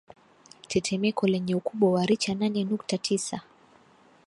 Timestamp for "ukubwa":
1.55-1.87